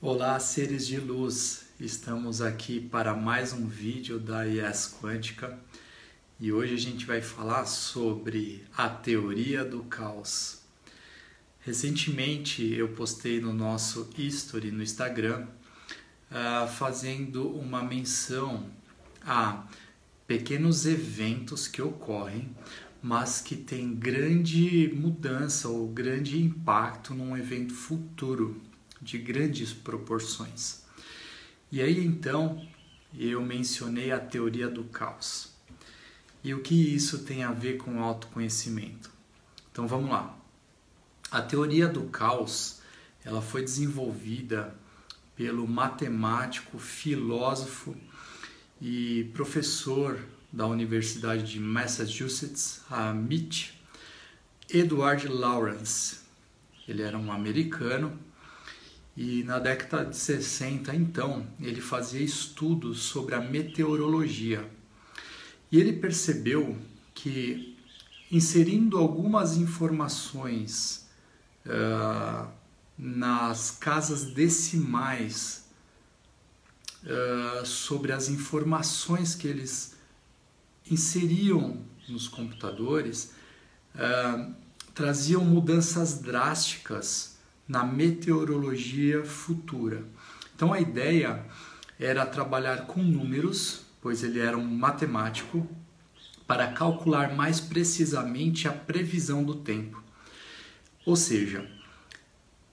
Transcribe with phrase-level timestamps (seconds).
[0.00, 1.64] Olá, seres de luz!
[1.80, 5.58] Estamos aqui para mais um vídeo da IES Quântica
[6.38, 10.60] e hoje a gente vai falar sobre a teoria do caos.
[11.58, 15.48] Recentemente eu postei no nosso history no Instagram
[16.30, 18.70] uh, fazendo uma menção
[19.26, 19.66] a
[20.28, 22.54] pequenos eventos que ocorrem,
[23.02, 28.67] mas que têm grande mudança ou grande impacto num evento futuro
[29.00, 30.82] de grandes proporções.
[31.70, 32.66] E aí então
[33.16, 35.52] eu mencionei a teoria do caos.
[36.42, 39.10] E o que isso tem a ver com autoconhecimento?
[39.70, 40.36] Então vamos lá.
[41.30, 42.80] A teoria do caos,
[43.24, 44.74] ela foi desenvolvida
[45.36, 47.94] pelo matemático, filósofo
[48.80, 50.18] e professor
[50.52, 53.78] da Universidade de Massachusetts, a MIT,
[54.70, 56.20] Edward Lawrence.
[56.86, 58.18] Ele era um americano
[59.20, 64.70] e na década de 60, então, ele fazia estudos sobre a meteorologia.
[65.72, 66.78] E ele percebeu
[67.12, 67.76] que
[68.30, 71.08] inserindo algumas informações
[71.66, 72.48] uh,
[72.96, 75.66] nas casas decimais
[77.02, 79.96] uh, sobre as informações que eles
[80.88, 83.32] inseriam nos computadores,
[83.96, 84.54] uh,
[84.94, 87.36] traziam mudanças drásticas
[87.68, 90.02] na meteorologia futura.
[90.56, 91.44] Então a ideia
[92.00, 95.68] era trabalhar com números, pois ele era um matemático,
[96.46, 100.02] para calcular mais precisamente a previsão do tempo.
[101.04, 101.70] Ou seja,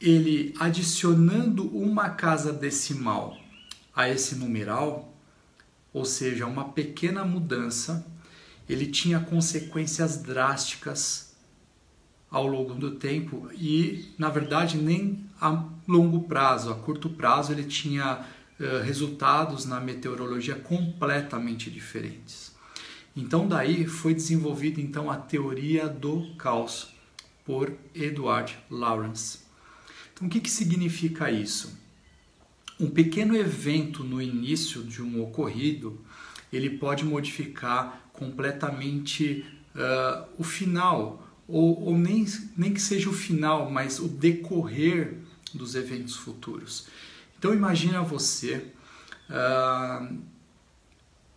[0.00, 3.36] ele adicionando uma casa decimal
[3.94, 5.12] a esse numeral,
[5.92, 8.06] ou seja, uma pequena mudança,
[8.68, 11.33] ele tinha consequências drásticas
[12.34, 17.62] ao longo do tempo e, na verdade, nem a longo prazo, a curto prazo, ele
[17.62, 18.26] tinha
[18.58, 22.52] uh, resultados na meteorologia completamente diferentes.
[23.16, 26.92] Então, daí foi desenvolvida então a teoria do caos
[27.44, 29.38] por Edward Lawrence.
[30.12, 31.78] Então, o que, que significa isso?
[32.80, 36.00] Um pequeno evento no início de um ocorrido,
[36.52, 39.46] ele pode modificar completamente
[39.76, 45.18] uh, o final ou, ou nem, nem que seja o final, mas o decorrer
[45.52, 46.86] dos eventos futuros.
[47.38, 48.66] Então imagina você
[49.28, 50.16] uh,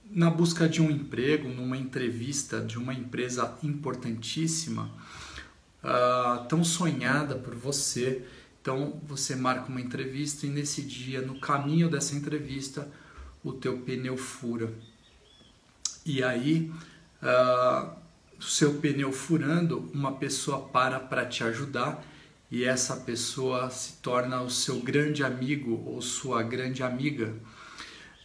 [0.10, 4.90] na busca de um emprego, numa entrevista de uma empresa importantíssima,
[5.84, 8.26] uh, tão sonhada por você.
[8.62, 12.90] Então você marca uma entrevista e nesse dia, no caminho dessa entrevista,
[13.44, 14.74] o teu pneu fura.
[16.06, 16.72] E aí
[17.22, 18.07] o
[18.40, 22.04] seu pneu furando, uma pessoa para para te ajudar
[22.50, 27.36] e essa pessoa se torna o seu grande amigo ou sua grande amiga.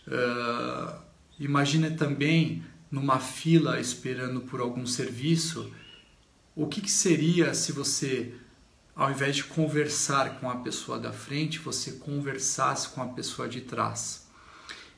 [0.07, 0.95] Uh,
[1.39, 5.73] imagine também numa fila esperando por algum serviço,
[6.55, 8.35] o que, que seria se você,
[8.95, 13.63] ao invés de conversar com a pessoa da frente, você conversasse com a pessoa de
[13.63, 14.29] trás?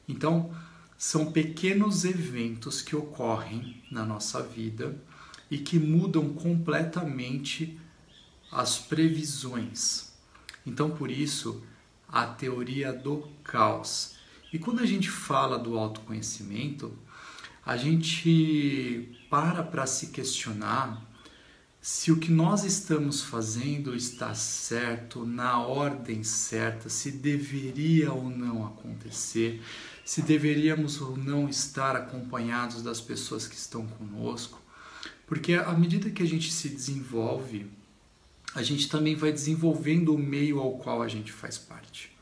[0.08, 0.54] Então,
[1.04, 4.98] são pequenos eventos que ocorrem na nossa vida
[5.50, 7.78] e que mudam completamente
[8.50, 10.14] as previsões.
[10.64, 11.62] Então, por isso,
[12.08, 14.14] a teoria do caos.
[14.50, 16.96] E quando a gente fala do autoconhecimento,
[17.66, 21.04] a gente para para se questionar
[21.82, 28.64] se o que nós estamos fazendo está certo, na ordem certa, se deveria ou não
[28.64, 29.62] acontecer,
[30.04, 34.60] se deveríamos ou não estar acompanhados das pessoas que estão conosco.
[35.26, 37.66] Porque à medida que a gente se desenvolve,
[38.54, 42.12] a gente também vai desenvolvendo o meio ao qual a gente faz parte.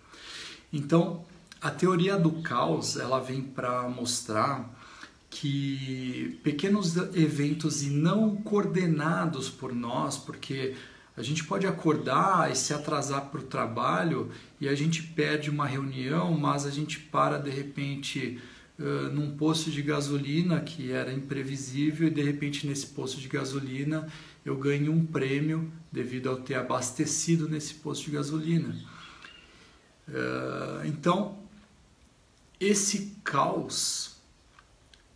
[0.73, 1.25] Então,
[1.61, 4.71] a teoria do caos, ela vem para mostrar
[5.29, 10.75] que pequenos eventos e não coordenados por nós, porque
[11.17, 14.31] a gente pode acordar e se atrasar para o trabalho
[14.61, 18.41] e a gente perde uma reunião, mas a gente para de repente
[19.13, 24.09] num posto de gasolina que era imprevisível e de repente nesse posto de gasolina
[24.45, 28.75] eu ganho um prêmio devido ao ter abastecido nesse posto de gasolina.
[30.85, 31.39] Então,
[32.59, 34.17] esse caos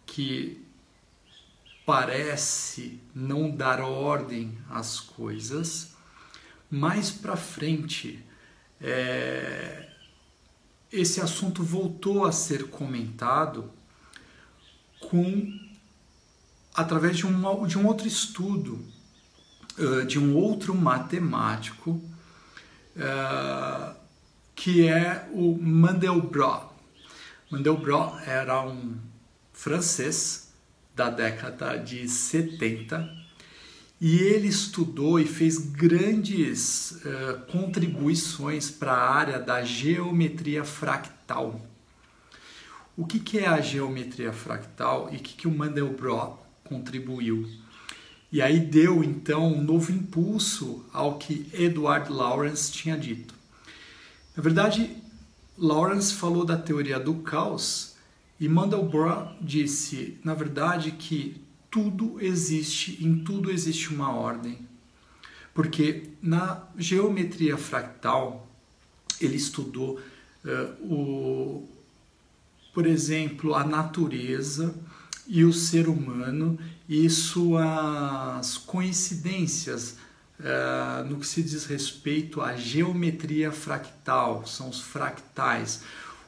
[0.05, 0.66] que
[1.87, 5.95] parece não dar ordem às coisas,
[6.71, 8.23] mais para frente
[8.81, 9.89] é,
[10.93, 13.71] esse assunto voltou a ser comentado
[15.01, 15.59] com
[16.75, 18.85] através de um, de um outro estudo
[20.07, 22.01] de um outro matemático
[24.55, 26.69] que é o Mandelbrot.
[27.51, 28.97] Mandelbrot era um
[29.53, 30.46] francês
[30.97, 33.27] da década de 70
[34.01, 41.61] e ele estudou e fez grandes uh, contribuições para a área da geometria fractal.
[42.97, 47.49] O que, que é a geometria fractal e o que, que o Mandelbrot contribuiu?
[48.33, 53.35] E aí deu então um novo impulso ao que Edward Lawrence tinha dito.
[54.35, 54.91] Na verdade,
[55.57, 57.96] Lawrence falou da teoria do caos
[58.39, 61.41] e Mandelbrot disse, na verdade, que
[61.71, 64.59] tudo existe, em tudo existe uma ordem.
[65.55, 68.47] Porque na geometria fractal,
[69.21, 69.99] ele estudou
[70.45, 71.69] uh, o,
[72.75, 74.75] por exemplo, a natureza
[75.27, 79.97] e o ser humano e suas coincidências
[80.39, 85.83] uh, no que se diz respeito à geometria fractal, são os fractais.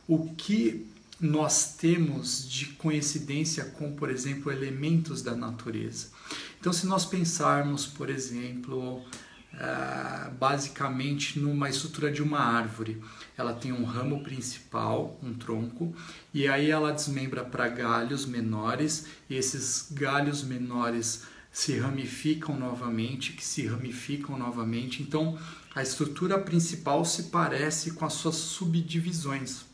[0.07, 0.87] O que
[1.21, 6.09] nós temos de coincidência com, por exemplo, elementos da natureza.
[6.61, 13.03] Então, se nós pensarmos, por exemplo, uh, basicamente numa estrutura de uma árvore,
[13.37, 15.95] ela tem um ramo principal, um tronco,
[16.33, 23.45] e aí ela desmembra para galhos menores, e esses galhos menores se ramificam novamente, que
[23.45, 25.03] se ramificam novamente.
[25.03, 25.39] Então,
[25.75, 29.68] a estrutura principal se parece com as suas subdivisões.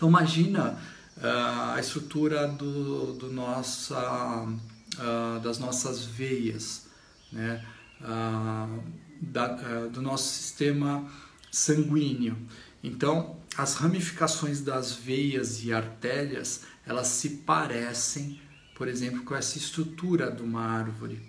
[0.00, 0.78] Então imagina
[1.18, 6.86] uh, a estrutura do, do nossa, uh, das nossas veias,
[7.30, 7.62] né?
[8.00, 8.82] Uh,
[9.20, 9.48] da,
[9.88, 11.06] do nosso sistema
[11.52, 12.34] sanguíneo.
[12.82, 18.40] Então as ramificações das veias e artérias elas se parecem,
[18.74, 21.20] por exemplo, com essa estrutura de uma árvore.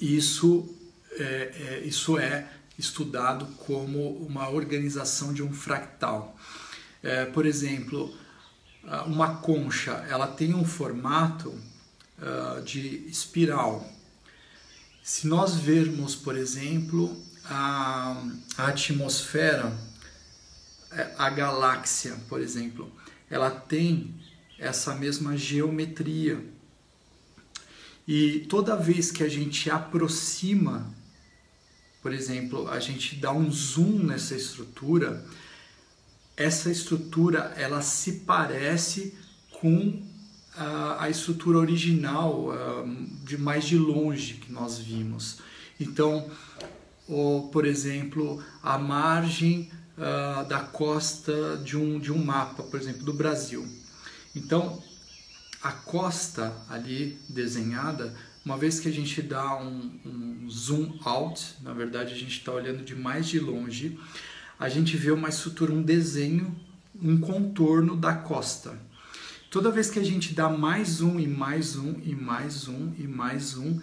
[0.00, 0.68] isso
[1.12, 2.50] é, é, isso é
[2.82, 6.36] estudado como uma organização de um fractal.
[7.02, 8.12] É, por exemplo,
[9.06, 13.88] uma concha, ela tem um formato uh, de espiral.
[15.02, 18.24] Se nós vermos, por exemplo, a,
[18.58, 19.72] a atmosfera,
[20.90, 22.90] é, a galáxia, por exemplo,
[23.30, 24.14] ela tem
[24.58, 26.44] essa mesma geometria.
[28.06, 30.92] E toda vez que a gente aproxima
[32.02, 35.24] por exemplo, a gente dá um zoom nessa estrutura,
[36.36, 39.16] essa estrutura ela se parece
[39.60, 40.02] com
[40.56, 42.52] a, a estrutura original
[43.24, 45.38] de mais de longe que nós vimos.
[45.78, 46.28] Então,
[47.08, 53.04] ou, por exemplo, a margem uh, da costa de um, de um mapa, por exemplo,
[53.04, 53.66] do Brasil.
[54.34, 54.82] Então,
[55.62, 61.72] a costa ali desenhada uma vez que a gente dá um, um zoom out, na
[61.72, 63.98] verdade a gente está olhando de mais de longe,
[64.58, 66.54] a gente vê uma estrutura, um desenho,
[67.00, 68.78] um contorno da costa.
[69.50, 73.06] Toda vez que a gente dá mais um e mais um e mais um e
[73.06, 73.80] mais um,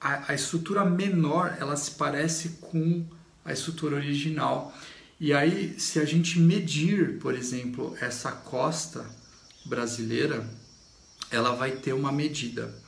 [0.00, 3.04] a, a estrutura menor ela se parece com
[3.44, 4.76] a estrutura original.
[5.18, 9.04] E aí, se a gente medir, por exemplo, essa costa
[9.64, 10.48] brasileira,
[11.30, 12.85] ela vai ter uma medida.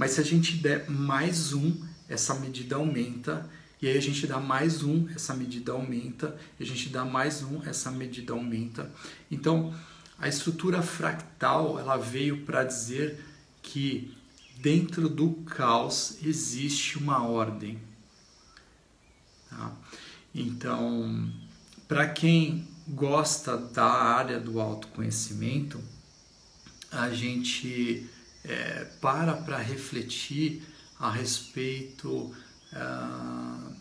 [0.00, 1.76] Mas se a gente der mais um,
[2.08, 3.46] essa medida aumenta,
[3.82, 7.42] e aí a gente dá mais um, essa medida aumenta, e a gente dá mais
[7.42, 8.90] um, essa medida aumenta.
[9.30, 9.74] Então,
[10.18, 13.22] a estrutura fractal, ela veio para dizer
[13.60, 14.16] que
[14.56, 17.78] dentro do caos existe uma ordem.
[19.50, 19.70] Tá?
[20.34, 21.30] Então,
[21.86, 25.78] para quem gosta da área do autoconhecimento,
[26.90, 28.08] a gente
[28.44, 30.62] é, para para refletir
[30.98, 32.34] a respeito
[32.72, 33.72] ah,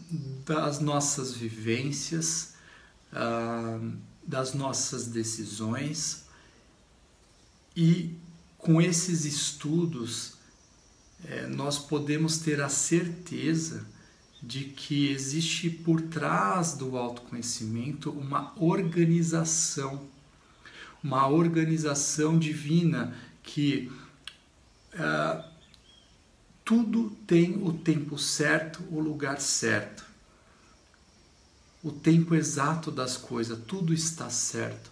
[0.45, 2.53] das nossas vivências,
[3.11, 3.79] ah,
[4.25, 6.25] das nossas decisões
[7.75, 8.15] e
[8.57, 10.33] com esses estudos
[11.25, 13.85] é, nós podemos ter a certeza
[14.41, 20.07] de que existe por trás do autoconhecimento uma organização,
[21.03, 23.13] uma organização divina
[23.43, 23.91] que
[24.97, 25.45] ah,
[26.63, 30.05] tudo tem o tempo certo, o lugar certo.
[31.81, 34.91] O tempo exato das coisas, tudo está certo.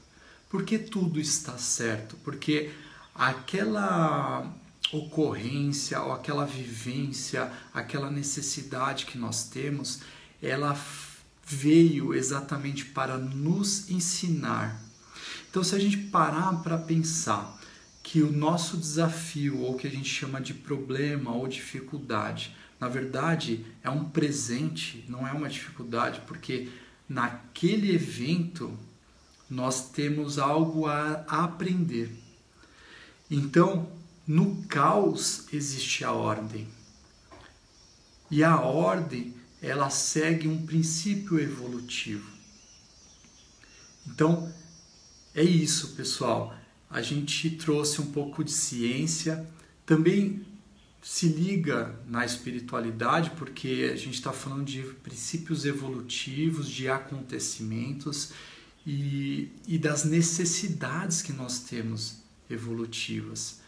[0.49, 2.15] Por que tudo está certo?
[2.23, 2.71] Porque
[3.13, 4.51] aquela
[4.91, 9.99] ocorrência ou aquela vivência, aquela necessidade que nós temos,
[10.41, 10.79] ela
[11.45, 14.81] veio exatamente para nos ensinar.
[15.49, 17.57] Então, se a gente parar para pensar
[18.09, 23.65] que o nosso desafio, ou que a gente chama de problema ou dificuldade, Na verdade,
[23.83, 26.69] é um presente, não é uma dificuldade, porque
[27.09, 28.77] naquele evento
[29.49, 32.11] nós temos algo a aprender.
[33.31, 33.89] Então,
[34.27, 36.67] no caos existe a ordem.
[38.29, 42.29] E a ordem, ela segue um princípio evolutivo.
[44.05, 44.53] Então,
[45.33, 46.56] é isso, pessoal.
[46.89, 49.45] A gente trouxe um pouco de ciência,
[49.85, 50.45] também
[51.01, 58.31] se liga na espiritualidade, porque a gente está falando de princípios evolutivos, de acontecimentos
[58.85, 62.17] e, e das necessidades que nós temos
[62.49, 63.59] evolutivas.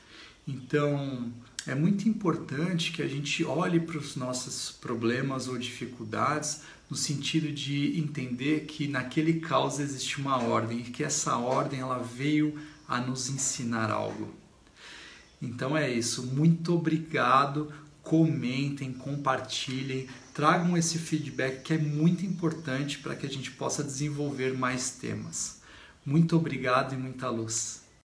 [0.47, 1.31] Então,
[1.67, 7.51] é muito importante que a gente olhe para os nossos problemas ou dificuldades no sentido
[7.51, 12.57] de entender que naquele caos existe uma ordem e que essa ordem ela veio
[12.89, 14.33] a nos ensinar algo.
[15.41, 16.23] Então é isso.
[16.23, 17.71] Muito obrigado.
[18.01, 24.57] Comentem, compartilhem, tragam esse feedback que é muito importante para que a gente possa desenvolver
[24.57, 25.61] mais temas.
[26.03, 27.78] Muito obrigado e muita luz.